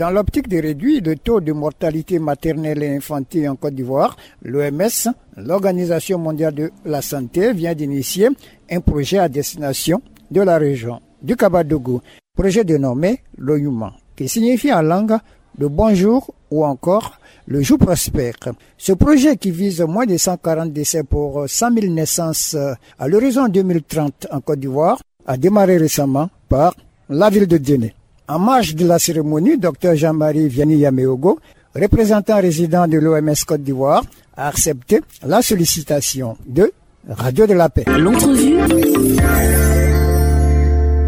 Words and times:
Dans 0.00 0.08
l'optique 0.08 0.48
de 0.48 0.56
réduire 0.56 1.02
le 1.04 1.14
taux 1.14 1.42
de 1.42 1.52
mortalité 1.52 2.18
maternelle 2.18 2.82
et 2.82 2.96
infantile 2.96 3.50
en 3.50 3.54
Côte 3.56 3.74
d'Ivoire, 3.74 4.16
l'OMS, 4.42 5.12
l'Organisation 5.36 6.16
mondiale 6.18 6.54
de 6.54 6.70
la 6.86 7.02
santé, 7.02 7.52
vient 7.52 7.74
d'initier 7.74 8.30
un 8.70 8.80
projet 8.80 9.18
à 9.18 9.28
destination 9.28 10.00
de 10.30 10.40
la 10.40 10.56
région 10.56 11.00
du 11.20 11.36
Kabadougou, 11.36 12.00
projet 12.34 12.64
dénommé 12.64 13.20
l'Oyuma, 13.36 13.92
qui 14.16 14.26
signifie 14.26 14.72
en 14.72 14.80
langue 14.80 15.18
le 15.58 15.68
bonjour 15.68 16.32
ou 16.50 16.64
encore 16.64 17.18
le 17.46 17.60
jour 17.60 17.76
prospère. 17.76 18.36
Ce 18.78 18.92
projet 18.94 19.36
qui 19.36 19.50
vise 19.50 19.82
moins 19.82 20.06
de 20.06 20.16
140 20.16 20.72
décès 20.72 21.04
pour 21.04 21.44
100 21.46 21.74
000 21.74 21.92
naissances 21.92 22.56
à 22.98 23.06
l'horizon 23.06 23.48
2030 23.48 24.28
en 24.32 24.40
Côte 24.40 24.60
d'Ivoire 24.60 24.98
a 25.26 25.36
démarré 25.36 25.76
récemment 25.76 26.30
par 26.48 26.74
la 27.10 27.28
ville 27.28 27.46
de 27.46 27.62
Djéné. 27.62 27.94
En 28.30 28.38
marge 28.38 28.76
de 28.76 28.86
la 28.86 29.00
cérémonie, 29.00 29.58
Dr 29.58 29.96
Jean-Marie 29.96 30.46
Vianney 30.46 30.76
Yameogo, 30.76 31.40
représentant 31.74 32.40
résident 32.40 32.86
de 32.86 32.96
l'OMS 32.96 33.34
Côte 33.44 33.64
d'Ivoire, 33.64 34.04
a 34.36 34.46
accepté 34.46 35.00
la 35.26 35.42
sollicitation 35.42 36.36
de 36.46 36.70
Radio 37.08 37.48
de 37.48 37.54
la 37.54 37.68
Paix. 37.68 37.82
L'entrevue. 37.88 38.54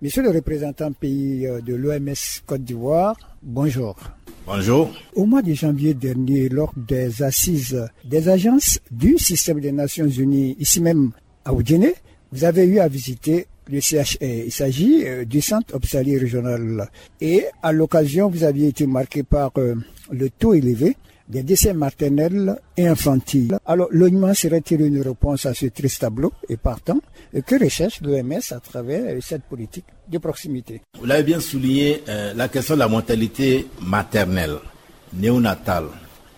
Monsieur 0.02 0.22
le 0.24 0.30
représentant 0.30 0.90
pays 0.90 1.46
euh, 1.46 1.60
de 1.60 1.76
l'OMS 1.76 2.42
Côte 2.44 2.64
d'Ivoire, 2.64 3.14
bonjour. 3.40 3.94
Bonjour. 4.44 4.90
Au 5.14 5.24
mois 5.24 5.42
de 5.42 5.54
janvier 5.54 5.94
dernier, 5.94 6.48
lors 6.48 6.72
des 6.76 7.22
assises 7.22 7.86
des 8.04 8.28
agences 8.28 8.80
du 8.90 9.16
système 9.16 9.60
des 9.60 9.70
Nations 9.70 10.08
Unies, 10.08 10.56
ici 10.58 10.80
même 10.80 11.12
à 11.44 11.52
Oudjene, 11.54 11.92
vous 12.32 12.42
avez 12.42 12.64
eu 12.64 12.80
à 12.80 12.88
visiter 12.88 13.46
Il 13.70 14.52
s'agit 14.52 15.04
euh, 15.06 15.24
du 15.24 15.40
centre 15.40 15.74
hospitalier 15.74 16.18
régional. 16.18 16.88
Et 17.20 17.44
à 17.62 17.72
l'occasion, 17.72 18.28
vous 18.28 18.44
aviez 18.44 18.68
été 18.68 18.86
marqué 18.86 19.22
par 19.22 19.52
euh, 19.58 19.74
le 20.10 20.30
taux 20.30 20.54
élevé 20.54 20.96
des 21.28 21.42
décès 21.42 21.72
maternels 21.72 22.60
et 22.76 22.86
infantiles. 22.86 23.58
Alors, 23.64 23.88
l'ONU 23.90 24.34
serait-il 24.34 24.82
une 24.82 25.00
réponse 25.00 25.46
à 25.46 25.54
ce 25.54 25.66
triste 25.66 26.00
tableau 26.00 26.32
Et 26.48 26.56
partant, 26.56 27.00
que 27.46 27.62
recherche 27.62 28.00
l'OMS 28.02 28.40
à 28.50 28.60
travers 28.60 29.22
cette 29.22 29.44
politique 29.44 29.86
de 30.08 30.18
proximité? 30.18 30.82
Vous 30.98 31.06
l'avez 31.06 31.22
bien 31.22 31.40
souligné, 31.40 32.02
euh, 32.08 32.34
la 32.34 32.48
question 32.48 32.74
de 32.74 32.80
la 32.80 32.88
mortalité 32.88 33.66
maternelle, 33.80 34.56
néonatale 35.14 35.86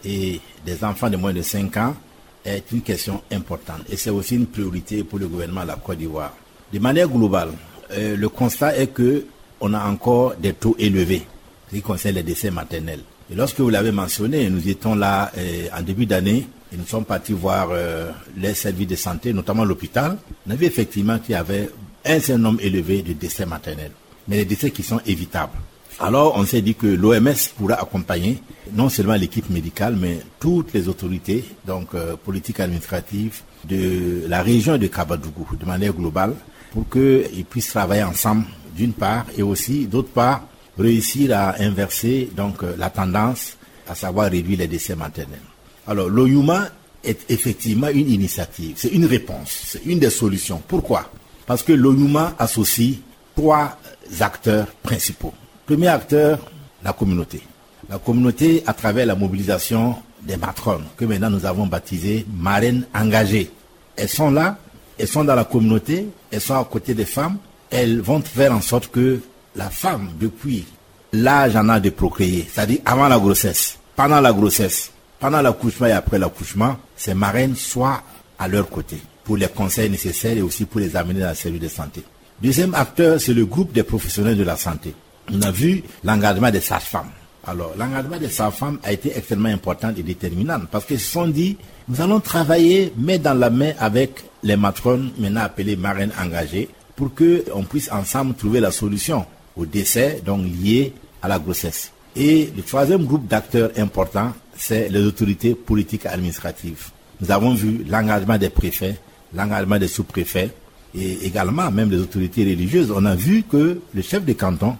et 0.04 0.40
des 0.64 0.84
enfants 0.84 1.10
de 1.10 1.16
moins 1.16 1.32
de 1.32 1.42
5 1.42 1.76
ans 1.78 1.96
est 2.44 2.70
une 2.70 2.82
question 2.82 3.22
importante. 3.32 3.82
Et 3.90 3.96
c'est 3.96 4.10
aussi 4.10 4.36
une 4.36 4.46
priorité 4.46 5.02
pour 5.02 5.18
le 5.18 5.26
gouvernement 5.26 5.62
de 5.62 5.68
la 5.68 5.76
Côte 5.76 5.98
d'Ivoire. 5.98 6.36
De 6.74 6.80
manière 6.80 7.08
globale, 7.08 7.50
euh, 7.92 8.16
le 8.16 8.28
constat 8.28 8.76
est 8.76 8.88
que 8.88 9.26
on 9.60 9.72
a 9.74 9.88
encore 9.88 10.34
des 10.34 10.54
taux 10.54 10.74
élevés 10.76 11.22
qui 11.70 11.80
concerne 11.80 12.16
les 12.16 12.24
décès 12.24 12.50
maternels. 12.50 13.02
Et 13.30 13.36
lorsque 13.36 13.60
vous 13.60 13.70
l'avez 13.70 13.92
mentionné, 13.92 14.50
nous 14.50 14.68
étions 14.68 14.96
là 14.96 15.30
euh, 15.38 15.68
en 15.72 15.82
début 15.82 16.04
d'année 16.04 16.48
et 16.72 16.76
nous 16.76 16.84
sommes 16.84 17.04
partis 17.04 17.32
voir 17.32 17.68
euh, 17.70 18.10
les 18.36 18.54
services 18.54 18.88
de 18.88 18.96
santé, 18.96 19.32
notamment 19.32 19.64
l'hôpital. 19.64 20.18
On 20.48 20.50
a 20.50 20.56
vu 20.56 20.66
effectivement 20.66 21.20
qu'il 21.20 21.34
y 21.34 21.36
avait 21.36 21.70
un 22.04 22.18
certain 22.18 22.42
nombre 22.42 22.60
élevé 22.60 23.02
de 23.02 23.12
décès 23.12 23.46
maternels, 23.46 23.92
mais 24.26 24.38
des 24.38 24.44
décès 24.44 24.72
qui 24.72 24.82
sont 24.82 25.00
évitables. 25.06 25.56
Alors 26.00 26.34
on 26.36 26.44
s'est 26.44 26.60
dit 26.60 26.74
que 26.74 26.88
l'OMS 26.88 27.52
pourra 27.56 27.74
accompagner 27.74 28.42
non 28.72 28.88
seulement 28.88 29.14
l'équipe 29.14 29.48
médicale, 29.48 29.96
mais 29.96 30.18
toutes 30.40 30.72
les 30.72 30.88
autorités, 30.88 31.44
donc 31.68 31.94
euh, 31.94 32.16
politiques 32.16 32.58
administratives 32.58 33.42
de 33.62 34.24
la 34.26 34.42
région 34.42 34.76
de 34.76 34.88
Kabadougou 34.88 35.54
de 35.54 35.64
manière 35.64 35.92
globale, 35.92 36.34
pour 36.74 36.88
qu'ils 36.88 37.44
puissent 37.44 37.68
travailler 37.68 38.02
ensemble 38.02 38.44
d'une 38.76 38.92
part 38.92 39.26
et 39.38 39.42
aussi 39.42 39.86
d'autre 39.86 40.08
part 40.08 40.42
réussir 40.76 41.38
à 41.38 41.62
inverser 41.62 42.28
donc 42.36 42.64
euh, 42.64 42.74
la 42.76 42.90
tendance, 42.90 43.56
à 43.88 43.94
savoir 43.94 44.28
réduire 44.28 44.58
les 44.58 44.66
décès 44.66 44.96
maternels. 44.96 45.38
Alors, 45.86 46.08
l'OYUMA 46.08 46.68
est 47.04 47.30
effectivement 47.30 47.86
une 47.88 48.10
initiative, 48.10 48.74
c'est 48.76 48.88
une 48.88 49.04
réponse, 49.04 49.66
c'est 49.66 49.84
une 49.84 50.00
des 50.00 50.10
solutions. 50.10 50.60
Pourquoi? 50.66 51.08
Parce 51.46 51.62
que 51.62 51.72
l'OYUMA 51.72 52.34
associe 52.40 52.96
trois 53.36 53.78
acteurs 54.18 54.66
principaux. 54.82 55.32
Premier 55.66 55.88
acteur, 55.88 56.40
la 56.82 56.92
communauté. 56.92 57.40
La 57.88 57.98
communauté 57.98 58.64
à 58.66 58.72
travers 58.72 59.06
la 59.06 59.14
mobilisation 59.14 59.94
des 60.22 60.36
matrones, 60.36 60.86
que 60.96 61.04
maintenant 61.04 61.30
nous 61.30 61.46
avons 61.46 61.66
baptisées 61.66 62.26
marraines 62.36 62.84
engagées. 62.94 63.50
Elles 63.94 64.08
sont 64.08 64.30
là, 64.32 64.58
elles 64.98 65.08
sont 65.08 65.24
dans 65.24 65.34
la 65.34 65.44
communauté, 65.44 66.08
elles 66.30 66.40
sont 66.40 66.58
à 66.58 66.64
côté 66.64 66.94
des 66.94 67.04
femmes, 67.04 67.36
elles 67.70 68.00
vont 68.00 68.20
faire 68.20 68.52
en 68.52 68.60
sorte 68.60 68.88
que 68.88 69.20
la 69.56 69.70
femme, 69.70 70.10
depuis 70.20 70.64
l'âge 71.12 71.56
en 71.56 71.68
âge 71.68 71.82
de 71.82 71.90
procréer, 71.90 72.48
c'est-à-dire 72.52 72.80
avant 72.84 73.08
la 73.08 73.18
grossesse, 73.18 73.78
pendant 73.96 74.20
la 74.20 74.32
grossesse, 74.32 74.90
pendant 75.18 75.40
l'accouchement 75.40 75.86
et 75.86 75.92
après 75.92 76.18
l'accouchement, 76.18 76.76
ces 76.96 77.14
marraines 77.14 77.56
soient 77.56 78.02
à 78.38 78.48
leur 78.48 78.68
côté 78.68 79.00
pour 79.24 79.36
les 79.36 79.48
conseils 79.48 79.90
nécessaires 79.90 80.36
et 80.36 80.42
aussi 80.42 80.66
pour 80.66 80.80
les 80.80 80.96
amener 80.96 81.20
dans 81.20 81.26
la 81.26 81.34
service 81.34 81.60
de 81.60 81.68
santé. 81.68 82.02
Deuxième 82.42 82.74
acteur, 82.74 83.20
c'est 83.20 83.32
le 83.32 83.46
groupe 83.46 83.72
des 83.72 83.84
professionnels 83.84 84.36
de 84.36 84.42
la 84.42 84.56
santé. 84.56 84.94
On 85.32 85.40
a 85.42 85.50
vu 85.50 85.82
l'engagement 86.02 86.50
des 86.50 86.60
sages-femmes. 86.60 87.10
Alors, 87.46 87.72
l'engagement 87.78 88.18
des 88.18 88.28
sages-femmes 88.28 88.78
a 88.82 88.92
été 88.92 89.16
extrêmement 89.16 89.48
important 89.48 89.92
et 89.96 90.02
déterminant 90.02 90.60
parce 90.70 90.84
qu'ils 90.84 91.00
se 91.00 91.10
sont 91.12 91.28
dit, 91.28 91.56
nous 91.88 92.00
allons 92.00 92.20
travailler 92.20 92.92
main 92.98 93.18
dans 93.18 93.34
la 93.34 93.50
main 93.50 93.72
avec 93.78 94.24
les 94.44 94.56
matrones, 94.56 95.10
maintenant 95.18 95.40
appelées 95.40 95.74
marraines 95.74 96.12
engagées, 96.22 96.68
pour 96.94 97.10
qu'on 97.14 97.64
puisse 97.64 97.90
ensemble 97.90 98.34
trouver 98.34 98.60
la 98.60 98.70
solution 98.70 99.26
au 99.56 99.66
décès 99.66 100.22
donc 100.24 100.44
lié 100.44 100.92
à 101.22 101.28
la 101.28 101.38
grossesse. 101.38 101.90
Et 102.14 102.50
le 102.56 102.62
troisième 102.62 103.04
groupe 103.04 103.26
d'acteurs 103.26 103.70
importants, 103.76 104.32
c'est 104.56 104.88
les 104.88 105.00
autorités 105.04 105.54
politiques 105.54 106.06
administratives. 106.06 106.90
Nous 107.20 107.30
avons 107.32 107.54
vu 107.54 107.84
l'engagement 107.88 108.38
des 108.38 108.50
préfets, 108.50 109.00
l'engagement 109.34 109.78
des 109.78 109.88
sous-préfets 109.88 110.50
et 110.94 111.26
également 111.26 111.70
même 111.70 111.88
des 111.88 111.98
autorités 111.98 112.44
religieuses. 112.44 112.92
On 112.94 113.04
a 113.04 113.16
vu 113.16 113.42
que 113.42 113.80
le 113.92 114.02
chef 114.02 114.24
de 114.24 114.32
canton 114.34 114.76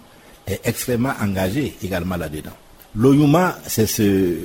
est 0.47 0.61
extrêmement 0.63 1.13
engagé 1.21 1.75
également 1.83 2.15
là-dedans. 2.15 2.51
L'OYUMA, 2.95 3.57
c'est 3.67 3.87
ce 3.87 4.35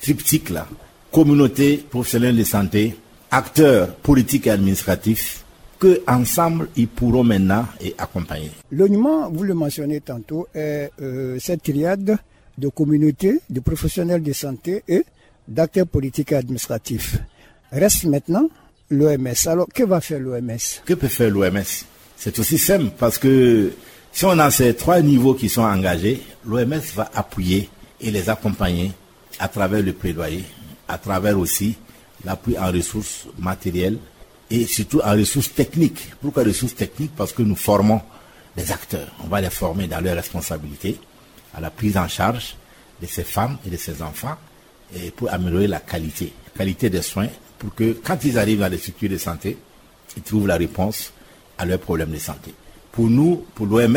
triptyque-là. 0.00 0.66
Communauté 1.12 1.76
professionnelle 1.76 2.36
de 2.36 2.44
santé, 2.44 2.96
acteurs 3.30 3.94
politiques 3.94 4.46
et 4.46 4.50
administratifs, 4.50 5.44
que 5.78 6.02
ensemble 6.06 6.68
ils 6.76 6.88
pourront 6.88 7.24
maintenant 7.24 7.66
et 7.80 7.94
accompagner. 7.96 8.50
L'ONUMA, 8.70 9.30
vous 9.32 9.44
le 9.44 9.54
mentionnez 9.54 10.00
tantôt, 10.00 10.46
est 10.54 10.90
euh, 11.00 11.38
cette 11.40 11.62
triade 11.62 12.18
de 12.58 12.68
communautés, 12.68 13.40
de 13.48 13.60
professionnels 13.60 14.22
de 14.22 14.32
santé 14.32 14.82
et 14.86 15.04
d'acteurs 15.48 15.86
politiques 15.86 16.32
et 16.32 16.36
administratifs. 16.36 17.18
Reste 17.72 18.04
maintenant 18.04 18.48
l'OMS. 18.90 19.46
Alors, 19.46 19.68
que 19.72 19.84
va 19.84 20.00
faire 20.00 20.20
l'OMS 20.20 20.82
Que 20.84 20.94
peut 20.94 21.08
faire 21.08 21.30
l'OMS 21.30 21.62
C'est 22.16 22.38
aussi 22.38 22.58
simple 22.58 22.90
parce 22.98 23.18
que 23.18 23.72
si 24.12 24.24
on 24.24 24.38
a 24.38 24.50
ces 24.50 24.74
trois 24.74 25.00
niveaux 25.00 25.34
qui 25.34 25.48
sont 25.48 25.62
engagés, 25.62 26.20
l'OMS 26.44 26.80
va 26.94 27.10
appuyer 27.14 27.68
et 28.00 28.10
les 28.10 28.28
accompagner 28.28 28.92
à 29.38 29.48
travers 29.48 29.82
le 29.82 29.92
plaidoyer, 29.92 30.44
à 30.88 30.98
travers 30.98 31.38
aussi 31.38 31.76
l'appui 32.24 32.58
en 32.58 32.70
ressources 32.70 33.26
matérielles, 33.38 33.98
et 34.50 34.66
surtout 34.66 35.00
en 35.00 35.12
ressources 35.12 35.52
techniques. 35.54 36.10
Pourquoi 36.20 36.42
ressources 36.42 36.74
techniques? 36.74 37.12
Parce 37.16 37.32
que 37.32 37.42
nous 37.42 37.56
formons 37.56 38.00
des 38.56 38.72
acteurs. 38.72 39.12
On 39.24 39.28
va 39.28 39.40
les 39.40 39.50
former 39.50 39.86
dans 39.86 40.00
leurs 40.00 40.16
responsabilités, 40.16 40.98
à 41.54 41.60
la 41.60 41.70
prise 41.70 41.96
en 41.96 42.08
charge 42.08 42.56
de 43.00 43.06
ces 43.06 43.24
femmes 43.24 43.58
et 43.66 43.70
de 43.70 43.76
ces 43.76 44.02
enfants, 44.02 44.36
et 44.94 45.10
pour 45.10 45.32
améliorer 45.32 45.68
la 45.68 45.80
qualité, 45.80 46.32
la 46.46 46.58
qualité 46.58 46.90
des 46.90 47.02
soins, 47.02 47.28
pour 47.58 47.74
que 47.74 47.92
quand 48.04 48.24
ils 48.24 48.38
arrivent 48.38 48.60
dans 48.60 48.68
les 48.68 48.78
structures 48.78 49.10
de 49.10 49.18
santé, 49.18 49.56
ils 50.16 50.22
trouvent 50.22 50.48
la 50.48 50.56
réponse 50.56 51.12
à 51.58 51.64
leurs 51.64 51.78
problèmes 51.78 52.10
de 52.10 52.18
santé. 52.18 52.52
Pour 52.90 53.08
nous, 53.08 53.44
pour 53.54 53.66
l'OMS, 53.66 53.96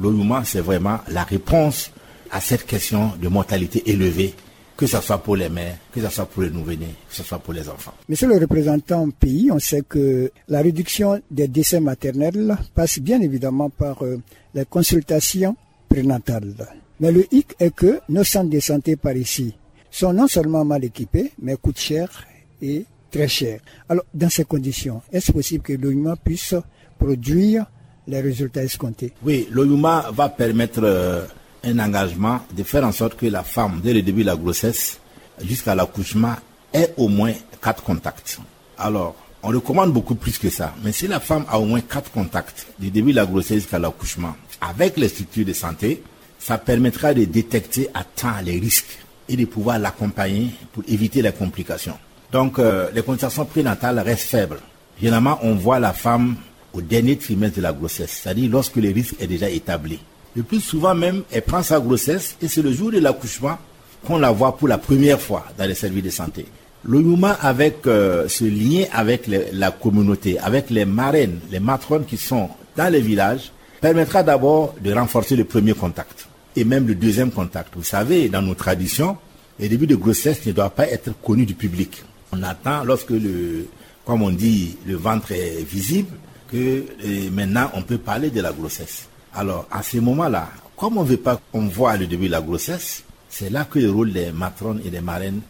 l'ONU, 0.00 0.32
c'est 0.44 0.60
vraiment 0.60 1.00
la 1.08 1.22
réponse 1.22 1.92
à 2.32 2.40
cette 2.40 2.66
question 2.66 3.12
de 3.20 3.28
mortalité 3.28 3.88
élevée 3.88 4.34
que 4.76 4.86
ce 4.86 5.00
soit 5.00 5.18
pour 5.18 5.36
les 5.36 5.48
mères, 5.48 5.78
que 5.92 6.00
ce 6.00 6.08
soit 6.08 6.26
pour 6.26 6.42
les 6.42 6.50
nouveau-nés, 6.50 6.94
que 7.08 7.14
ce 7.14 7.22
soit 7.22 7.38
pour 7.38 7.54
les 7.54 7.68
enfants. 7.68 7.94
Monsieur 8.08 8.28
le 8.28 8.38
représentant 8.38 9.08
pays, 9.10 9.50
on 9.52 9.58
sait 9.58 9.82
que 9.82 10.30
la 10.48 10.62
réduction 10.62 11.20
des 11.30 11.48
décès 11.48 11.80
maternels 11.80 12.56
passe 12.74 12.98
bien 12.98 13.20
évidemment 13.20 13.70
par 13.70 14.04
euh, 14.04 14.20
les 14.54 14.64
consultations 14.64 15.56
prénatales. 15.88 16.54
Mais 17.00 17.12
le 17.12 17.26
hic 17.32 17.54
est 17.60 17.74
que 17.74 18.00
nos 18.08 18.24
centres 18.24 18.50
de 18.50 18.60
santé 18.60 18.96
par 18.96 19.16
ici 19.16 19.54
sont 19.90 20.12
non 20.12 20.26
seulement 20.26 20.64
mal 20.64 20.84
équipés, 20.84 21.32
mais 21.40 21.56
coûtent 21.56 21.78
cher 21.78 22.26
et 22.60 22.84
très 23.10 23.28
cher. 23.28 23.60
Alors, 23.88 24.04
dans 24.12 24.28
ces 24.28 24.44
conditions, 24.44 25.02
est-ce 25.12 25.30
possible 25.30 25.62
que 25.62 25.72
l'OIMA 25.74 26.16
puisse 26.16 26.54
produire 26.98 27.66
les 28.08 28.20
résultats 28.20 28.64
escomptés? 28.64 29.12
Oui, 29.22 29.46
l'OIMA 29.50 30.10
va 30.12 30.28
permettre... 30.30 30.80
Euh, 30.82 31.24
un 31.64 31.78
engagement 31.78 32.40
de 32.56 32.62
faire 32.62 32.84
en 32.84 32.92
sorte 32.92 33.16
que 33.16 33.26
la 33.26 33.42
femme, 33.42 33.80
dès 33.82 33.92
le 33.92 34.02
début 34.02 34.22
de 34.22 34.26
la 34.26 34.36
grossesse 34.36 35.00
jusqu'à 35.42 35.74
l'accouchement, 35.74 36.36
ait 36.72 36.92
au 36.96 37.08
moins 37.08 37.32
quatre 37.62 37.82
contacts. 37.82 38.38
Alors, 38.78 39.16
on 39.42 39.48
recommande 39.48 39.92
beaucoup 39.92 40.14
plus 40.14 40.38
que 40.38 40.50
ça. 40.50 40.74
Mais 40.82 40.92
si 40.92 41.06
la 41.06 41.20
femme 41.20 41.44
a 41.48 41.58
au 41.58 41.64
moins 41.64 41.80
quatre 41.80 42.10
contacts 42.10 42.66
du 42.78 42.90
début 42.90 43.10
de 43.10 43.16
la 43.16 43.26
grossesse 43.26 43.58
jusqu'à 43.58 43.78
l'accouchement 43.78 44.34
avec 44.60 44.96
les 44.96 45.08
structures 45.08 45.44
de 45.44 45.52
santé, 45.52 46.02
ça 46.38 46.58
permettra 46.58 47.14
de 47.14 47.24
détecter 47.24 47.88
à 47.94 48.04
temps 48.04 48.40
les 48.44 48.58
risques 48.58 48.98
et 49.28 49.36
de 49.36 49.44
pouvoir 49.44 49.78
l'accompagner 49.78 50.50
pour 50.72 50.82
éviter 50.88 51.22
les 51.22 51.32
complications. 51.32 51.96
Donc, 52.32 52.58
euh, 52.58 52.90
les 52.94 53.02
contractions 53.02 53.44
prénatales 53.44 53.98
restent 54.00 54.28
faibles. 54.28 54.60
Généralement, 55.00 55.38
on 55.42 55.54
voit 55.54 55.78
la 55.78 55.92
femme 55.92 56.36
au 56.72 56.80
dernier 56.80 57.16
trimestre 57.16 57.56
de 57.56 57.62
la 57.62 57.72
grossesse, 57.72 58.20
c'est-à-dire 58.22 58.50
lorsque 58.50 58.76
le 58.76 58.90
risque 58.90 59.14
est 59.20 59.26
déjà 59.26 59.48
établi. 59.48 59.98
Le 60.36 60.42
plus 60.42 60.60
souvent 60.60 60.94
même, 60.94 61.22
elle 61.30 61.42
prend 61.42 61.62
sa 61.62 61.78
grossesse 61.78 62.36
et 62.42 62.48
c'est 62.48 62.62
le 62.62 62.72
jour 62.72 62.90
de 62.90 62.98
l'accouchement 62.98 63.56
qu'on 64.04 64.18
la 64.18 64.32
voit 64.32 64.56
pour 64.56 64.66
la 64.66 64.78
première 64.78 65.20
fois 65.20 65.46
dans 65.56 65.64
les 65.64 65.74
services 65.74 66.02
de 66.02 66.10
santé. 66.10 66.46
Le 66.82 66.98
mouvement 66.98 67.34
avec 67.40 67.86
euh, 67.86 68.28
ce 68.28 68.44
lien 68.44 68.84
avec 68.92 69.26
la 69.28 69.70
communauté, 69.70 70.38
avec 70.40 70.70
les 70.70 70.84
marraines, 70.84 71.38
les 71.50 71.60
matrones 71.60 72.04
qui 72.04 72.16
sont 72.16 72.50
dans 72.76 72.92
les 72.92 73.00
villages, 73.00 73.52
permettra 73.80 74.22
d'abord 74.22 74.74
de 74.82 74.92
renforcer 74.92 75.36
le 75.36 75.44
premier 75.44 75.72
contact 75.72 76.26
et 76.56 76.64
même 76.64 76.86
le 76.86 76.94
deuxième 76.94 77.30
contact. 77.30 77.72
Vous 77.76 77.84
savez, 77.84 78.28
dans 78.28 78.42
nos 78.42 78.54
traditions, 78.54 79.16
les 79.58 79.68
débuts 79.68 79.86
de 79.86 79.96
grossesse 79.96 80.44
ne 80.46 80.52
doivent 80.52 80.70
pas 80.70 80.88
être 80.88 81.10
connus 81.22 81.46
du 81.46 81.54
public. 81.54 82.02
On 82.32 82.42
attend 82.42 82.82
lorsque 82.82 83.10
le, 83.10 83.66
comme 84.04 84.22
on 84.22 84.30
dit, 84.30 84.76
le 84.84 84.96
ventre 84.96 85.32
est 85.32 85.62
visible, 85.62 86.08
que 86.50 86.84
maintenant 87.30 87.70
on 87.74 87.82
peut 87.82 87.98
parler 87.98 88.30
de 88.30 88.40
la 88.40 88.52
grossesse. 88.52 89.08
Alors, 89.36 89.66
à 89.70 89.82
ce 89.82 89.98
moment-là, 89.98 90.48
comme 90.76 90.96
on 90.96 91.02
ne 91.02 91.08
veut 91.08 91.16
pas 91.16 91.40
qu'on 91.50 91.66
voit 91.66 91.96
le 91.96 92.06
début 92.06 92.26
de 92.26 92.32
la 92.32 92.40
grossesse, 92.40 93.02
c'est 93.28 93.50
là 93.50 93.64
que 93.64 93.80
le 93.80 93.90
rôle 93.90 94.12
des 94.12 94.30
matrones 94.30 94.80
et 94.84 94.90
des 94.90 95.00
marraines 95.00 95.40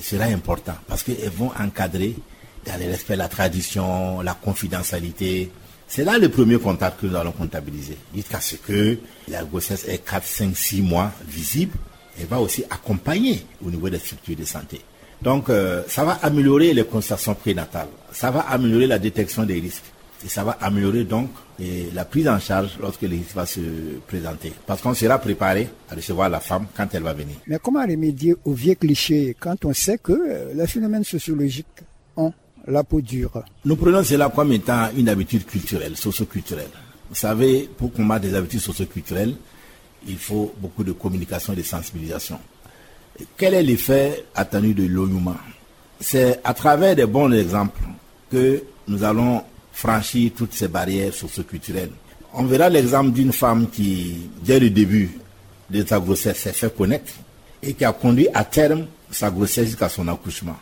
sera 0.00 0.24
important 0.24 0.74
parce 0.88 1.04
qu'elles 1.04 1.30
vont 1.30 1.52
encadrer 1.58 2.16
dans 2.66 2.80
le 2.80 2.90
respect 2.90 3.14
de 3.14 3.18
la 3.18 3.28
tradition, 3.28 4.20
la 4.22 4.34
confidentialité. 4.34 5.50
C'est 5.86 6.04
là 6.04 6.18
le 6.18 6.28
premier 6.28 6.58
contact 6.58 7.00
que 7.00 7.06
nous 7.06 7.16
allons 7.16 7.30
comptabiliser. 7.32 7.96
Jusqu'à 8.14 8.40
ce 8.40 8.56
que 8.56 8.98
la 9.28 9.44
grossesse 9.44 9.86
est 9.86 10.04
4, 10.04 10.24
5, 10.24 10.56
6 10.56 10.82
mois 10.82 11.12
visible, 11.26 11.76
elle 12.18 12.26
va 12.26 12.40
aussi 12.40 12.64
accompagner 12.68 13.46
au 13.64 13.70
niveau 13.70 13.88
des 13.88 13.98
structures 13.98 14.36
de 14.36 14.44
santé. 14.44 14.80
Donc, 15.22 15.48
euh, 15.48 15.82
ça 15.86 16.04
va 16.04 16.18
améliorer 16.22 16.74
les 16.74 16.84
constatations 16.84 17.34
prénatales, 17.34 17.88
ça 18.12 18.30
va 18.30 18.40
améliorer 18.40 18.86
la 18.88 18.98
détection 18.98 19.44
des 19.44 19.60
risques 19.60 19.84
et 20.24 20.28
ça 20.28 20.44
va 20.44 20.56
améliorer 20.60 21.04
donc 21.04 21.30
la 21.94 22.04
prise 22.04 22.28
en 22.28 22.38
charge 22.38 22.78
lorsque 22.80 23.00
risque 23.00 23.34
va 23.34 23.46
se 23.46 23.60
présenter. 24.06 24.52
Parce 24.66 24.80
qu'on 24.80 24.94
sera 24.94 25.18
préparé 25.18 25.68
à 25.90 25.94
recevoir 25.94 26.28
la 26.28 26.40
femme 26.40 26.66
quand 26.76 26.86
elle 26.92 27.02
va 27.02 27.12
venir. 27.12 27.36
Mais 27.46 27.58
comment 27.62 27.82
remédier 27.82 28.36
aux 28.44 28.52
vieux 28.52 28.74
clichés 28.74 29.36
quand 29.38 29.64
on 29.64 29.72
sait 29.72 29.98
que 29.98 30.12
euh, 30.12 30.54
les 30.54 30.66
phénomènes 30.66 31.04
sociologiques 31.04 31.66
ont 32.16 32.32
la 32.66 32.84
peau 32.84 33.00
dure? 33.00 33.42
Nous 33.64 33.76
prenons 33.76 34.02
cela 34.02 34.28
comme 34.28 34.52
étant 34.52 34.88
une 34.96 35.08
habitude 35.08 35.46
culturelle, 35.46 35.96
socio-culturelle. 35.96 36.70
Vous 37.08 37.16
savez, 37.16 37.68
pour 37.76 37.92
combattre 37.92 38.26
des 38.26 38.34
habitudes 38.34 38.60
socio-culturelles, 38.60 39.34
il 40.06 40.18
faut 40.18 40.52
beaucoup 40.58 40.84
de 40.84 40.92
communication 40.92 41.52
et 41.54 41.56
de 41.56 41.62
sensibilisation. 41.62 42.38
Quel 43.36 43.54
est 43.54 43.62
l'effet 43.62 44.24
attendu 44.34 44.74
de 44.74 44.86
l'ONUMA 44.86 45.36
C'est 45.98 46.40
à 46.44 46.54
travers 46.54 46.94
des 46.94 47.06
bons 47.06 47.32
exemples 47.32 47.82
que 48.30 48.62
nous 48.86 49.02
allons 49.02 49.42
franchir 49.78 50.32
toutes 50.36 50.54
ces 50.54 50.66
barrières 50.66 51.14
socio-culturelles. 51.14 51.92
On 52.34 52.42
verra 52.44 52.68
l'exemple 52.68 53.12
d'une 53.12 53.32
femme 53.32 53.68
qui, 53.70 54.28
dès 54.44 54.58
le 54.58 54.70
début 54.70 55.08
de 55.70 55.86
sa 55.86 56.00
grossesse, 56.00 56.38
s'est 56.38 56.52
fait 56.52 56.74
connaître 56.76 57.12
et 57.62 57.74
qui 57.74 57.84
a 57.84 57.92
conduit 57.92 58.26
à 58.34 58.44
terme 58.44 58.86
sa 59.08 59.30
grossesse 59.30 59.66
jusqu'à 59.66 59.88
son 59.88 60.08
accouchement. 60.08 60.56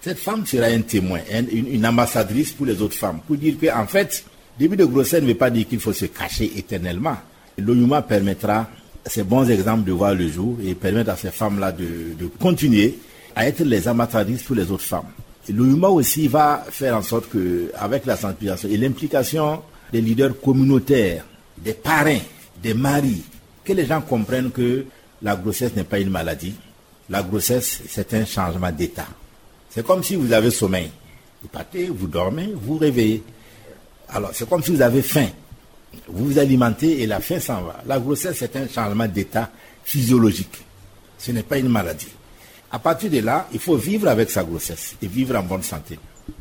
Cette 0.00 0.20
femme 0.20 0.46
sera 0.46 0.66
un 0.66 0.82
témoin, 0.82 1.18
une, 1.52 1.84
ambassadrice 1.84 2.52
pour 2.52 2.64
les 2.64 2.80
autres 2.80 2.94
femmes, 2.96 3.18
pour 3.26 3.36
dire 3.36 3.56
qu'en 3.60 3.86
fait, 3.88 4.24
début 4.56 4.76
de 4.76 4.84
grossesse 4.84 5.20
ne 5.20 5.26
veut 5.26 5.34
pas 5.34 5.50
dire 5.50 5.66
qu'il 5.66 5.80
faut 5.80 5.92
se 5.92 6.06
cacher 6.06 6.52
éternellement. 6.56 7.16
L'ONUMA 7.58 8.02
permettra 8.02 8.70
ces 9.04 9.24
bons 9.24 9.50
exemples 9.50 9.82
de 9.82 9.92
voir 9.92 10.14
le 10.14 10.28
jour 10.28 10.56
et 10.64 10.76
permettre 10.76 11.10
à 11.10 11.16
ces 11.16 11.32
femmes-là 11.32 11.72
de, 11.72 12.14
continuer 12.38 12.98
à 13.34 13.48
être 13.48 13.64
les 13.64 13.88
ambassadrices 13.88 14.44
pour 14.44 14.54
les 14.54 14.70
autres 14.70 14.84
femmes. 14.84 15.10
L'OUMA 15.48 15.88
aussi 15.88 16.28
va 16.28 16.64
faire 16.70 16.96
en 16.96 17.02
sorte 17.02 17.28
que, 17.28 17.72
avec 17.74 18.06
la 18.06 18.16
sensibilisation 18.16 18.68
et 18.68 18.76
l'implication 18.76 19.62
des 19.92 20.00
leaders 20.00 20.38
communautaires, 20.40 21.24
des 21.58 21.72
parrains, 21.72 22.20
des 22.62 22.74
maris, 22.74 23.22
que 23.64 23.72
les 23.72 23.86
gens 23.86 24.00
comprennent 24.00 24.50
que 24.50 24.84
la 25.22 25.36
grossesse 25.36 25.74
n'est 25.74 25.84
pas 25.84 25.98
une 25.98 26.10
maladie. 26.10 26.54
La 27.08 27.22
grossesse, 27.22 27.82
c'est 27.88 28.14
un 28.14 28.24
changement 28.24 28.70
d'état. 28.70 29.08
C'est 29.68 29.84
comme 29.84 30.02
si 30.02 30.14
vous 30.14 30.32
avez 30.32 30.50
sommeil. 30.50 30.90
Vous 31.42 31.48
partez, 31.48 31.86
vous 31.86 32.06
dormez, 32.06 32.52
vous 32.54 32.76
réveillez. 32.76 33.22
Alors, 34.08 34.30
c'est 34.32 34.48
comme 34.48 34.62
si 34.62 34.72
vous 34.72 34.82
avez 34.82 35.02
faim. 35.02 35.28
Vous 36.06 36.26
vous 36.26 36.38
alimentez 36.38 37.02
et 37.02 37.06
la 37.06 37.20
faim 37.20 37.40
s'en 37.40 37.62
va. 37.62 37.82
La 37.86 37.98
grossesse, 37.98 38.36
c'est 38.38 38.54
un 38.56 38.68
changement 38.68 39.08
d'état 39.08 39.50
physiologique. 39.82 40.64
Ce 41.18 41.32
n'est 41.32 41.42
pas 41.42 41.58
une 41.58 41.68
maladie. 41.68 42.08
À 42.72 42.78
partir 42.78 43.10
de 43.10 43.18
là, 43.18 43.48
il 43.52 43.58
faut 43.58 43.76
vivre 43.76 44.08
avec 44.08 44.30
sa 44.30 44.44
grossesse 44.44 44.94
et 45.02 45.06
vivre 45.06 45.36
en 45.36 45.42
bonne 45.42 45.62
santé. 45.62 45.98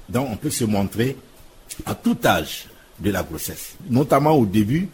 Donc, 0.08 0.28
on 0.32 0.36
peut 0.38 0.50
se 0.50 0.64
montrer 0.64 1.18
à 1.86 1.96
tout 1.96 2.18
âge 2.24 2.68
de 3.00 3.12
la 3.12 3.24
grossesse, 3.24 3.76
notamment 3.90 4.32
au 4.32 4.46
début, 4.46 4.90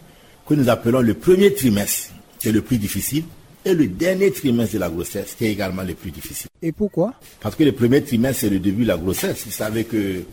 que 0.47 0.53
nous 0.53 0.69
appelons 0.69 1.01
le 1.01 1.13
premier 1.15 1.53
trimestre, 1.53 2.11
qui 2.39 2.49
est 2.49 2.51
le 2.51 2.61
plus 2.61 2.77
difficile, 2.77 3.25
et 3.65 3.73
le 3.73 3.87
dernier 3.87 4.31
trimestre 4.31 4.75
de 4.75 4.79
la 4.79 4.89
grossesse, 4.89 5.35
qui 5.37 5.45
est 5.45 5.51
également 5.51 5.81
le 5.81 5.95
plus 5.95 6.11
difficile. 6.11 6.47
Et 6.61 6.71
pourquoi? 6.71 7.13
Parce 7.41 7.55
que 7.55 7.63
le 7.63 7.71
premier 7.71 8.03
trimestre, 8.03 8.41
c'est 8.41 8.49
le 8.49 8.59
début 8.59 8.83
de 8.83 8.89
la 8.89 8.97
grossesse. 8.97 9.43
Vous 9.45 9.51
savez 9.51 9.85
que 9.85 10.23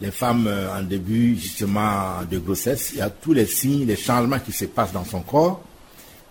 les 0.00 0.10
femmes 0.10 0.46
euh, 0.46 0.78
en 0.78 0.82
début 0.82 1.36
justement 1.36 2.22
de 2.30 2.38
grossesse, 2.38 2.90
il 2.92 2.98
y 2.98 3.02
a 3.02 3.10
tous 3.10 3.32
les 3.32 3.46
signes, 3.46 3.86
les 3.86 3.96
changements 3.96 4.38
qui 4.38 4.52
se 4.52 4.66
passent 4.66 4.92
dans 4.92 5.04
son 5.04 5.20
corps. 5.20 5.62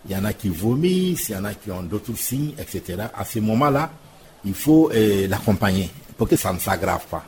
Il 0.05 0.11
y 0.11 0.15
en 0.15 0.25
a 0.25 0.33
qui 0.33 0.49
vomissent, 0.49 1.29
il 1.29 1.31
y 1.31 1.35
en 1.35 1.45
a 1.45 1.53
qui 1.53 1.71
ont 1.71 1.81
d'autres 1.81 2.15
signes, 2.15 2.53
etc. 2.59 3.03
À 3.15 3.23
ce 3.25 3.39
moment-là, 3.39 3.89
il 4.45 4.53
faut 4.53 4.91
euh, 4.93 5.27
l'accompagner 5.27 5.89
pour 6.17 6.27
que 6.27 6.35
ça 6.35 6.53
ne 6.53 6.59
s'aggrave 6.59 7.05
pas. 7.09 7.25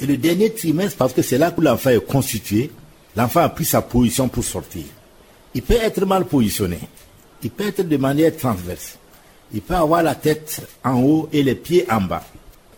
Et 0.00 0.06
le 0.06 0.16
dernier 0.16 0.52
trimestre, 0.52 0.96
parce 0.96 1.12
que 1.12 1.22
c'est 1.22 1.38
là 1.38 1.50
que 1.50 1.60
l'enfant 1.60 1.90
est 1.90 2.04
constitué, 2.04 2.70
l'enfant 3.16 3.40
a 3.40 3.48
pris 3.48 3.64
sa 3.64 3.82
position 3.82 4.28
pour 4.28 4.44
sortir. 4.44 4.84
Il 5.54 5.62
peut 5.62 5.74
être 5.74 6.04
mal 6.06 6.24
positionné. 6.24 6.78
Il 7.42 7.50
peut 7.50 7.66
être 7.66 7.82
de 7.82 7.96
manière 7.96 8.36
transverse. 8.36 8.98
Il 9.52 9.60
peut 9.60 9.74
avoir 9.74 10.02
la 10.02 10.14
tête 10.14 10.66
en 10.82 11.02
haut 11.02 11.28
et 11.32 11.42
les 11.42 11.54
pieds 11.54 11.84
en 11.90 12.00
bas. 12.00 12.24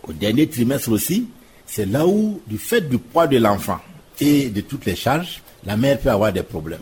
Au 0.03 0.11
dernier 0.11 0.47
trimestre 0.47 0.91
aussi, 0.91 1.27
c'est 1.65 1.85
là 1.85 2.05
où, 2.05 2.41
du 2.45 2.57
fait 2.57 2.81
du 2.81 2.97
poids 2.97 3.27
de 3.27 3.37
l'enfant 3.37 3.79
et 4.19 4.49
de 4.49 4.61
toutes 4.61 4.85
les 4.85 4.95
charges, 4.95 5.41
la 5.65 5.77
mère 5.77 5.99
peut 5.99 6.11
avoir 6.11 6.31
des 6.31 6.43
problèmes. 6.43 6.79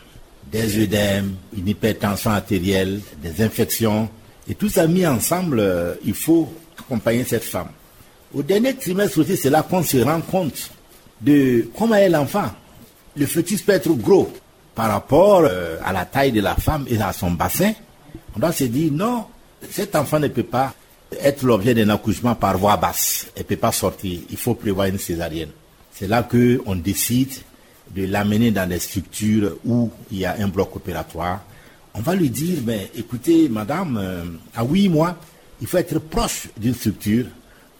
Des 0.51 0.81
œdèmes, 0.83 1.36
une 1.55 1.67
hypertension 1.67 2.31
artérielle, 2.31 3.00
des 3.22 3.43
infections. 3.43 4.10
Et 4.48 4.55
tout 4.55 4.69
ça 4.69 4.88
mis 4.88 5.05
ensemble, 5.05 5.60
euh, 5.60 5.95
il 6.03 6.13
faut 6.13 6.51
accompagner 6.85 7.23
cette 7.23 7.43
femme. 7.43 7.69
Au 8.33 8.41
dernier 8.41 8.75
trimestre 8.75 9.19
aussi, 9.19 9.37
c'est 9.37 9.49
là 9.49 9.63
qu'on 9.63 9.83
se 9.83 9.97
rend 9.97 10.21
compte 10.21 10.71
de 11.21 11.69
comment 11.77 11.95
est 11.95 12.09
l'enfant. 12.09 12.51
Le 13.15 13.25
fœtus 13.25 13.61
peut 13.61 13.73
être 13.73 13.93
gros 13.93 14.31
par 14.73 14.89
rapport 14.89 15.43
euh, 15.43 15.77
à 15.85 15.93
la 15.93 16.05
taille 16.05 16.31
de 16.31 16.41
la 16.41 16.55
femme 16.55 16.85
et 16.89 16.99
à 16.99 17.13
son 17.13 17.31
bassin. 17.31 17.73
On 18.35 18.39
doit 18.39 18.51
se 18.51 18.63
dire 18.65 18.91
non, 18.91 19.25
cet 19.69 19.95
enfant 19.95 20.19
ne 20.19 20.27
peut 20.27 20.43
pas 20.43 20.73
être 21.21 21.43
l'objet 21.45 21.75
d'un 21.75 21.89
accouchement 21.89 22.33
par 22.33 22.57
voie 22.57 22.77
basse. 22.77 23.27
Elle 23.35 23.43
ne 23.43 23.47
peut 23.47 23.57
pas 23.57 23.71
sortir. 23.71 24.19
Il 24.29 24.37
faut 24.37 24.55
prévoir 24.55 24.87
une 24.87 24.97
césarienne. 24.97 25.51
C'est 25.91 26.07
là 26.07 26.23
qu'on 26.23 26.75
décide 26.75 27.33
de 27.95 28.05
l'amener 28.05 28.49
dans 28.49 28.67
des 28.67 28.79
structures 28.79 29.57
où 29.63 29.91
il 30.11 30.19
y 30.19 30.25
a 30.25 30.35
un 30.39 30.47
bloc 30.47 30.75
opératoire. 30.75 31.41
On 31.93 32.01
va 32.01 32.15
lui 32.15 32.31
dire, 32.31 32.57
mais 32.65 32.89
écoutez, 32.95 33.47
madame, 33.49 33.99
euh, 34.01 34.23
à 34.55 34.63
huit 34.65 34.89
mois, 34.89 35.15
il 35.62 35.67
faut 35.67 35.77
être 35.77 36.00
proche 36.00 36.48
d'une 36.57 36.74
structure 36.74 37.25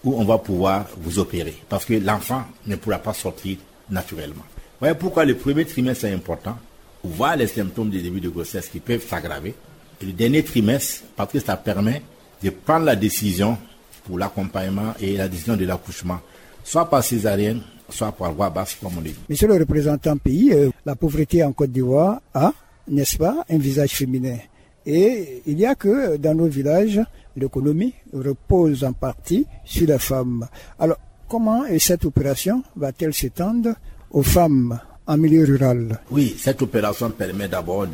où 0.04 0.16
on 0.20 0.24
va 0.26 0.38
pouvoir 0.38 0.88
vous 0.98 1.20
opérer. 1.20 1.56
Parce 1.70 1.86
que 1.86 1.94
l'enfant 1.94 2.44
ne 2.68 2.76
pourra 2.76 3.00
pas 3.00 3.14
sortir 3.14 3.58
naturellement. 3.90 4.44
Voyez 4.80 4.96
pourquoi 4.96 5.26
le 5.26 5.36
premier 5.36 5.66
trimestre 5.66 6.06
est 6.06 6.14
important. 6.14 6.58
Pour 7.02 7.12
voir 7.12 7.36
les 7.36 7.48
symptômes 7.48 7.90
du 7.90 8.02
début 8.02 8.20
de 8.22 8.30
grossesse 8.30 8.68
qui 8.68 8.80
peuvent 8.80 9.06
s'aggraver. 9.06 9.54
Et 10.02 10.06
le 10.06 10.12
dernier 10.12 10.44
trimestre, 10.44 11.04
parce 11.16 11.32
que 11.32 11.40
ça 11.40 11.56
permet 11.56 12.02
de 12.42 12.50
prendre 12.50 12.86
la 12.86 12.96
décision 12.96 13.58
pour 14.06 14.20
l'accompagnement 14.20 14.94
et 15.00 15.16
la 15.16 15.28
décision 15.28 15.56
de 15.56 15.66
l'accouchement, 15.66 16.20
soit 16.64 16.90
par 16.90 17.04
césarienne, 17.04 17.62
soit 17.90 18.12
par 18.12 18.34
voie 18.34 18.50
basse, 18.50 18.76
comme 18.82 18.98
on 18.98 19.02
dit. 19.02 19.16
Monsieur 19.30 19.48
le 19.48 19.56
représentant 19.56 20.18
pays, 20.18 20.52
euh, 20.54 20.70
la 20.86 20.96
pauvreté 20.96 21.44
en 21.44 21.54
Côte 21.54 21.72
d'Ivoire 21.72 22.22
a, 22.34 22.54
n'est-ce 22.88 23.18
pas, 23.18 23.46
un 23.50 23.58
visage 23.58 23.92
féminin. 23.92 24.38
Et 24.86 25.42
il 25.46 25.56
n'y 25.56 25.66
a 25.66 25.76
que 25.76 26.18
dans 26.18 26.36
nos 26.36 26.48
villages, 26.48 27.02
l'économie 27.36 27.94
repose 28.12 28.84
en 28.84 28.94
partie 28.94 29.46
sur 29.64 29.88
la 29.88 30.00
femme. 30.00 30.48
Alors, 30.78 30.98
comment 31.28 31.64
cette 31.80 32.06
opération 32.06 32.64
va-t-elle 32.76 33.14
s'étendre 33.14 33.76
aux 34.12 34.24
femmes 34.24 34.80
en 35.08 35.18
milieu 35.18 35.46
rural? 35.46 36.00
Oui, 36.12 36.36
cette 36.38 36.62
opération 36.62 37.10
permet 37.12 37.48
d'abord 37.48 37.88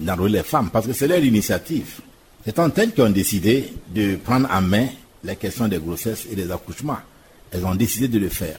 d'enrôler 0.00 0.38
les 0.38 0.42
femmes 0.42 0.70
parce 0.72 0.86
que 0.86 0.92
c'est 0.92 1.08
leur 1.08 1.22
initiative. 1.22 2.00
C'est 2.44 2.52
tant 2.52 2.70
elles 2.76 2.92
qui 2.92 3.00
ont 3.02 3.10
décidé 3.10 3.72
de 3.94 4.16
prendre 4.16 4.48
en 4.50 4.62
main 4.62 4.88
les 5.22 5.36
questions 5.36 5.68
des 5.68 5.78
grossesses 5.78 6.26
et 6.30 6.34
des 6.34 6.50
accouchements. 6.50 6.98
Elles 7.52 7.64
ont 7.64 7.74
décidé 7.74 8.08
de 8.08 8.18
le 8.18 8.28
faire. 8.28 8.58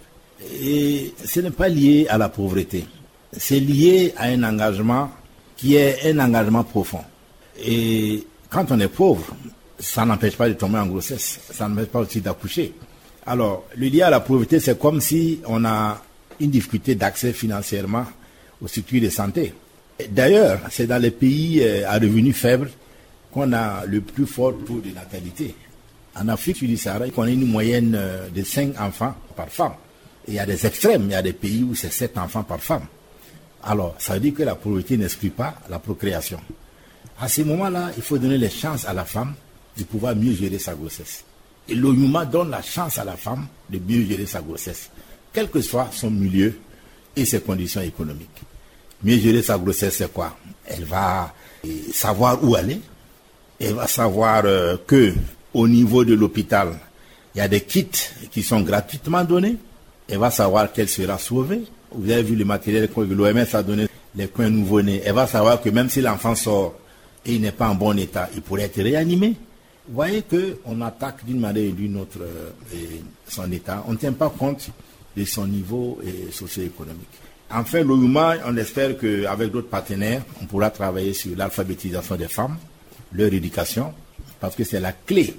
Et 0.61 1.13
ce 1.23 1.39
n'est 1.39 1.51
pas 1.51 1.67
lié 1.67 2.07
à 2.09 2.17
la 2.17 2.29
pauvreté. 2.29 2.85
C'est 3.31 3.59
lié 3.59 4.13
à 4.15 4.25
un 4.25 4.43
engagement 4.43 5.09
qui 5.57 5.75
est 5.75 6.11
un 6.11 6.19
engagement 6.19 6.63
profond. 6.63 7.03
Et 7.59 8.25
quand 8.49 8.71
on 8.71 8.79
est 8.79 8.87
pauvre, 8.87 9.35
ça 9.79 10.05
n'empêche 10.05 10.35
pas 10.37 10.47
de 10.47 10.53
tomber 10.53 10.79
en 10.79 10.87
grossesse, 10.87 11.39
ça 11.51 11.67
n'empêche 11.67 11.87
pas 11.87 11.99
aussi 11.99 12.21
d'accoucher. 12.21 12.73
Alors, 13.25 13.65
le 13.75 13.87
lien 13.87 14.07
à 14.07 14.09
la 14.09 14.19
pauvreté, 14.19 14.59
c'est 14.59 14.77
comme 14.79 15.01
si 15.01 15.39
on 15.45 15.63
a 15.65 16.01
une 16.39 16.49
difficulté 16.51 16.95
d'accès 16.95 17.33
financièrement 17.33 18.05
aux 18.61 18.67
structures 18.67 19.01
de 19.01 19.09
santé. 19.09 19.53
D'ailleurs, 20.09 20.59
c'est 20.69 20.87
dans 20.87 21.01
les 21.01 21.11
pays 21.11 21.61
euh, 21.61 21.87
à 21.87 21.93
revenus 21.93 22.35
faibles 22.35 22.69
qu'on 23.31 23.53
a 23.53 23.85
le 23.85 24.01
plus 24.01 24.25
fort 24.25 24.53
taux 24.65 24.79
de 24.79 24.93
natalité. 24.93 25.55
En 26.15 26.27
Afrique 26.27 26.63
du 26.63 26.77
Sahara, 26.77 27.05
on 27.15 27.23
a 27.23 27.29
une 27.29 27.47
moyenne 27.47 27.95
euh, 27.95 28.29
de 28.29 28.43
5 28.43 28.79
enfants 28.79 29.15
par 29.35 29.49
femme. 29.49 29.73
Et 30.27 30.31
il 30.31 30.33
y 30.35 30.39
a 30.39 30.45
des 30.45 30.65
extrêmes, 30.65 31.05
il 31.05 31.11
y 31.11 31.15
a 31.15 31.21
des 31.21 31.33
pays 31.33 31.63
où 31.63 31.75
c'est 31.75 31.91
7 31.91 32.17
enfants 32.17 32.43
par 32.43 32.59
femme. 32.59 32.85
Alors, 33.63 33.95
ça 33.97 34.13
veut 34.15 34.19
dire 34.19 34.33
que 34.33 34.43
la 34.43 34.55
pauvreté 34.55 34.97
n'exclut 34.97 35.29
pas 35.29 35.55
la 35.69 35.79
procréation. 35.79 36.39
À 37.19 37.27
ce 37.27 37.41
moment-là, 37.41 37.91
il 37.95 38.03
faut 38.03 38.17
donner 38.17 38.37
les 38.37 38.49
chances 38.49 38.85
à 38.85 38.93
la 38.93 39.05
femme 39.05 39.33
de 39.77 39.83
pouvoir 39.83 40.15
mieux 40.15 40.33
gérer 40.33 40.59
sa 40.59 40.73
grossesse. 40.73 41.23
Et 41.67 41.75
l'ONUMA 41.75 42.25
donne 42.25 42.49
la 42.49 42.61
chance 42.61 42.97
à 42.97 43.05
la 43.05 43.15
femme 43.15 43.47
de 43.69 43.79
mieux 43.79 44.05
gérer 44.05 44.25
sa 44.25 44.41
grossesse, 44.41 44.89
quel 45.31 45.49
que 45.49 45.61
soit 45.61 45.89
son 45.91 46.11
milieu 46.11 46.59
et 47.15 47.25
ses 47.25 47.39
conditions 47.41 47.81
économiques. 47.81 48.41
Mieux 49.03 49.17
gérer 49.17 49.41
sa 49.41 49.57
grossesse, 49.57 49.97
c'est 49.97 50.11
quoi? 50.11 50.35
Elle 50.65 50.83
va 50.85 51.33
euh, 51.65 51.69
savoir 51.93 52.43
où 52.43 52.55
aller. 52.55 52.79
Elle 53.59 53.75
va 53.75 53.87
savoir 53.87 54.43
euh, 54.45 54.77
que 54.85 55.13
au 55.53 55.67
niveau 55.67 56.03
de 56.03 56.13
l'hôpital, 56.13 56.69
il 57.35 57.39
y 57.39 57.41
a 57.41 57.47
des 57.47 57.61
kits 57.61 57.87
qui 58.31 58.43
sont 58.43 58.61
gratuitement 58.61 59.23
donnés. 59.23 59.57
Elle 60.09 60.19
va 60.19 60.31
savoir 60.31 60.71
qu'elle 60.71 60.89
sera 60.89 61.17
sauvée. 61.17 61.63
Vous 61.91 62.09
avez 62.11 62.23
vu 62.23 62.35
le 62.35 62.45
matériel 62.45 62.89
que 62.89 63.01
l'OMS 63.01 63.45
a 63.53 63.63
donné, 63.63 63.87
les 64.15 64.27
coins 64.27 64.49
nouveau-nés. 64.49 65.01
Elle 65.05 65.13
va 65.13 65.27
savoir 65.27 65.61
que 65.61 65.69
même 65.69 65.89
si 65.89 66.01
l'enfant 66.01 66.35
sort 66.35 66.75
et 67.25 67.35
il 67.35 67.41
n'est 67.41 67.51
pas 67.51 67.69
en 67.69 67.75
bon 67.75 67.97
état, 67.97 68.29
il 68.35 68.41
pourrait 68.41 68.63
être 68.63 68.81
réanimé. 68.81 69.35
Vous 69.87 69.95
voyez 69.95 70.23
qu'on 70.23 70.81
attaque 70.81 71.25
d'une 71.25 71.39
manière 71.39 71.71
ou 71.71 71.75
d'une 71.75 71.97
autre 71.97 72.19
euh, 72.21 72.51
son 73.27 73.51
état. 73.51 73.83
On 73.87 73.93
ne 73.93 73.97
tient 73.97 74.13
pas 74.13 74.29
compte 74.29 74.69
de 75.15 75.25
son 75.25 75.45
niveau 75.45 75.99
euh, 76.05 76.31
socio-économique. 76.31 77.09
Enfin, 77.51 77.83
l'OUMA, 77.83 78.37
on 78.45 78.57
espère 78.57 78.97
qu'avec 78.97 79.51
d'autres 79.51 79.67
partenaires, 79.69 80.23
on 80.41 80.45
pourra 80.45 80.69
travailler 80.69 81.13
sur 81.13 81.35
l'alphabétisation 81.35 82.15
des 82.15 82.27
femmes, 82.27 82.57
leur 83.11 83.31
éducation, 83.31 83.93
parce 84.39 84.55
que 84.55 84.63
c'est 84.63 84.79
la 84.79 84.93
clé 84.93 85.35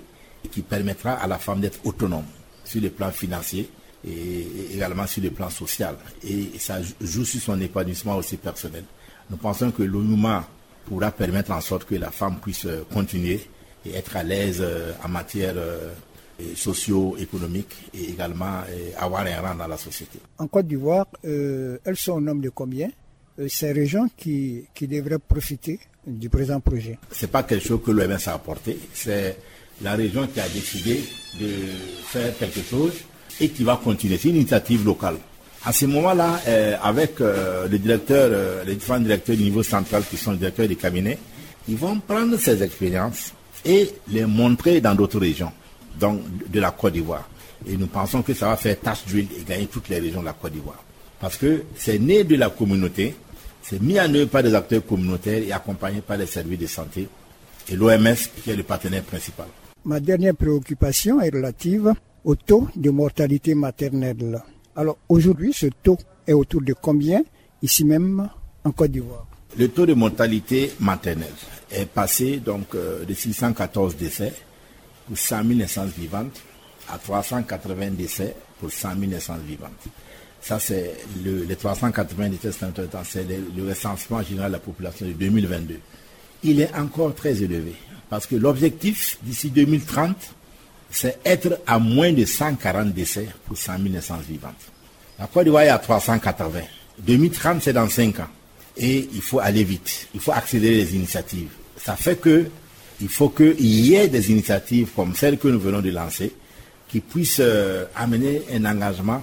qui 0.51 0.63
permettra 0.63 1.13
à 1.15 1.27
la 1.27 1.39
femme 1.39 1.61
d'être 1.61 1.81
autonome 1.85 2.25
sur 2.65 2.81
le 2.81 2.91
plan 2.91 3.11
financier 3.11 3.69
et 4.07 4.47
également 4.75 5.07
sur 5.07 5.23
le 5.23 5.31
plan 5.31 5.51
social. 5.51 5.97
Et 6.23 6.51
ça 6.59 6.79
joue 7.01 7.25
sur 7.25 7.41
son 7.41 7.61
épanouissement 7.61 8.17
aussi 8.17 8.37
personnel. 8.37 8.85
Nous 9.31 9.37
pensons 9.39 9.71
que 9.71 9.83
l'ONUMA 9.83 10.47
pourra 10.87 11.11
permettre 11.11 11.53
en 11.53 11.61
sorte 11.61 11.85
que 11.85 11.95
la 11.95 12.11
femme 12.11 12.37
puisse 12.41 12.67
euh, 12.67 12.83
continuer 12.93 13.41
et 13.87 13.95
être 13.95 14.17
à 14.17 14.23
l'aise 14.23 14.59
euh, 14.61 14.93
en 15.05 15.09
matière 15.09 15.55
euh, 15.57 15.91
socio-économique 16.57 17.91
et 17.95 18.11
également 18.11 18.63
avoir 18.99 19.25
un 19.25 19.41
rang 19.41 19.55
dans 19.55 19.69
la 19.69 19.77
société. 19.77 20.19
En 20.39 20.49
Côte 20.49 20.67
d'Ivoire, 20.67 21.07
elles 21.23 21.97
sont 21.97 22.15
au 22.15 22.21
nombre 22.21 22.43
de 22.43 22.49
combien? 22.49 22.89
Ces 23.47 23.71
régions 23.71 24.11
qui, 24.17 24.67
qui 24.75 24.89
devraient 24.89 25.21
profiter 25.21 25.79
du 26.05 26.29
présent 26.29 26.59
projet 26.59 26.99
Ce 27.13 27.25
n'est 27.25 27.31
pas 27.31 27.45
quelque 27.45 27.65
chose 27.65 27.81
que 27.87 27.93
l'OMS 27.93 28.19
a 28.27 28.33
apporté, 28.33 28.77
c'est 28.93 29.39
la 29.81 29.95
région 29.95 30.27
qui 30.27 30.41
a 30.41 30.49
décidé 30.49 31.05
de 31.41 31.49
faire 32.03 32.37
quelque 32.37 32.63
chose 32.63 32.95
et 33.41 33.49
qui 33.51 33.63
va 33.63 33.81
continuer. 33.83 34.19
C'est 34.19 34.31
une 34.31 34.37
initiative 34.37 34.85
locale. 34.85 35.19
À 35.67 35.73
ce 35.73 35.87
moment-là, 35.87 36.41
avec 36.83 37.21
les 37.71 37.79
directeurs, 37.79 38.65
les 38.67 38.75
différents 38.75 39.01
directeurs 39.01 39.37
du 39.37 39.45
niveau 39.45 39.63
central 39.63 40.03
qui 40.09 40.17
sont 40.17 40.33
les 40.33 40.39
directeurs 40.39 40.69
des 40.69 40.77
cabinets, 40.77 41.19
ils 41.69 41.77
vont 41.77 41.99
prendre 42.01 42.37
ces 42.37 42.63
expériences 42.63 43.33
et 43.65 43.91
les 44.09 44.27
montrer 44.27 44.81
dans 44.81 44.95
d'autres 44.95 45.19
régions 45.19 45.53
donc 45.99 46.21
de 46.51 46.61
la 46.61 46.71
Côte 46.73 46.93
d'Ivoire. 46.93 47.29
Et 47.67 47.77
nous 47.77 47.87
pensons 47.87 48.23
que 48.23 48.35
ça 48.35 48.49
va 48.49 48.57
faire 48.57 48.79
tâche 48.79 49.05
d'huile 49.07 49.29
et 49.39 49.43
gagner 49.43 49.67
toutes 49.67 49.89
les 49.89 49.99
régions 49.99 50.21
de 50.21 50.27
la 50.27 50.33
Côte 50.35 50.53
d'Ivoire. 50.53 50.83
Parce 51.21 51.37
que 51.37 51.63
c'est 51.77 51.99
né 51.99 52.25
de 52.25 52.37
la 52.37 52.51
communauté, 52.51 53.15
c'est 53.63 53.81
mis 53.81 53.99
en 53.99 54.13
œuvre 54.15 54.29
par 54.29 54.43
des 54.43 54.55
acteurs 54.55 54.85
communautaires 54.85 55.43
et 55.43 55.53
accompagné 55.53 56.01
par 56.03 56.19
les 56.19 56.27
services 56.27 56.59
de 56.59 56.67
santé 56.67 57.09
et 57.71 57.77
l'OMS 57.77 58.17
qui 58.43 58.51
est 58.51 58.57
le 58.57 58.65
partenaire 58.65 59.03
principal. 59.03 59.47
Ma 59.85 60.01
dernière 60.01 60.35
préoccupation 60.35 61.21
est 61.21 61.33
relative 61.33 61.95
au 62.25 62.35
taux 62.35 62.69
de 62.77 62.91
mortalité 62.91 63.55
maternelle. 63.55 64.43
Alors 64.77 64.99
aujourd'hui, 65.09 65.53
ce 65.53 65.67
taux 65.83 65.99
est 66.27 66.33
autour 66.33 66.63
de 66.63 66.73
combien 66.73 67.23
ici 67.63 67.85
même 67.85 68.29
en 68.65 68.73
Côte 68.73 68.91
d'Ivoire 68.91 69.27
Le 69.57 69.69
taux 69.69 69.87
de 69.87 69.95
mortalité 69.95 70.73
maternelle 70.81 71.29
est 71.71 71.87
passé 71.87 72.39
donc 72.39 72.75
euh, 72.75 73.05
de 73.05 73.15
614 73.15 73.97
décès 73.97 74.33
pour 75.07 75.17
100 75.17 75.45
000 75.45 75.59
naissances 75.59 75.91
vivantes 75.97 76.41
à 76.91 76.99
380 76.99 77.91
décès 77.91 78.35
pour 78.59 78.71
100 78.73 78.91
000 78.99 79.13
naissances 79.13 79.41
vivantes. 79.47 79.71
Ça, 80.41 80.59
c'est 80.59 80.93
le, 81.25 81.45
les 81.45 81.57
380 81.57 82.31
décès, 82.31 82.51
c'est 82.53 83.29
le, 83.29 83.63
le 83.63 83.69
recensement 83.69 84.23
général 84.23 84.51
de 84.51 84.57
la 84.57 84.61
population 84.61 85.07
de 85.07 85.13
2022. 85.13 85.79
Il 86.43 86.61
est 86.61 86.75
encore 86.75 87.15
très 87.15 87.43
élevé 87.43 87.75
parce 88.11 88.27
que 88.27 88.35
l'objectif 88.37 89.19
d'ici 89.23 89.51
2030, 89.51 90.17
c'est 90.95 91.19
être 91.25 91.61
à 91.67 91.81
moins 91.81 92.13
de 92.13 92.25
140 92.25 92.93
décès 92.95 93.27
pour 93.47 93.59
100 93.59 93.79
000 93.79 93.89
naissances 93.89 94.23
vivantes. 94.27 94.55
La 95.19 95.27
Côte 95.27 95.43
d'Ivoire 95.43 95.65
est 95.65 95.69
à 95.69 95.79
380. 95.79 96.61
2030, 97.01 97.63
c'est 97.63 97.73
dans 97.73 97.89
5 97.89 98.21
ans. 98.21 98.29
Et 98.77 99.09
il 99.13 99.21
faut 99.21 99.41
aller 99.41 99.65
vite. 99.65 100.07
Il 100.15 100.21
faut 100.21 100.31
accélérer 100.31 100.77
les 100.77 100.95
initiatives. 100.95 101.51
Ça 101.77 101.97
fait 101.97 102.21
que 102.21 102.47
il 103.01 103.09
faut 103.09 103.29
qu'il 103.29 103.61
y 103.61 103.97
ait 103.97 104.07
des 104.07 104.31
initiatives 104.31 104.91
comme 104.95 105.17
celles 105.17 105.37
que 105.37 105.49
nous 105.49 105.59
venons 105.59 105.81
de 105.81 105.91
lancer 105.91 106.33
qui 106.89 107.01
puissent 107.01 107.41
euh, 107.41 107.87
amener 107.97 108.43
un 108.53 108.65
engagement 108.65 109.21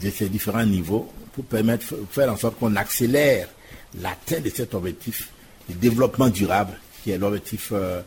de 0.00 0.08
ces 0.08 0.30
différents 0.30 0.64
niveaux 0.64 1.12
pour 1.34 1.44
permettre, 1.44 1.94
faire 2.10 2.32
en 2.32 2.38
sorte 2.38 2.58
qu'on 2.58 2.74
accélère 2.74 3.48
l'atteinte 4.00 4.44
de 4.44 4.50
cet 4.50 4.74
objectif 4.74 5.28
de 5.68 5.74
développement 5.74 6.30
durable 6.30 6.72
qui 7.04 7.10
est 7.10 7.18
l'objectif 7.18 7.68
euh, 7.72 8.00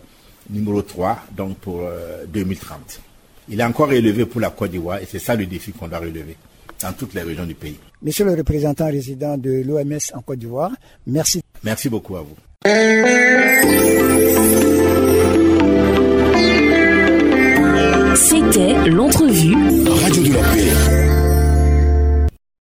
numéro 0.49 0.81
3 0.81 1.25
donc 1.35 1.57
pour 1.57 1.81
2030. 2.27 2.77
Euh, 2.79 3.01
il 3.49 3.59
est 3.59 3.63
encore 3.63 3.91
élevé 3.91 4.25
pour 4.25 4.41
la 4.41 4.49
Côte 4.49 4.71
d'Ivoire 4.71 4.99
et 4.99 5.07
c'est 5.09 5.19
ça 5.19 5.35
le 5.35 5.45
défi 5.45 5.71
qu'on 5.71 5.87
doit 5.87 5.99
relever 5.99 6.35
dans 6.81 6.93
toutes 6.93 7.13
les 7.13 7.21
régions 7.21 7.45
du 7.45 7.55
pays. 7.55 7.77
Monsieur 8.01 8.25
le 8.25 8.33
représentant 8.33 8.87
résident 8.87 9.37
de 9.37 9.63
l'OMS 9.65 9.97
en 10.13 10.21
Côte 10.21 10.39
d'Ivoire, 10.39 10.71
merci. 11.07 11.41
Merci 11.63 11.89
beaucoup 11.89 12.15
à 12.17 12.21
vous. 12.21 12.35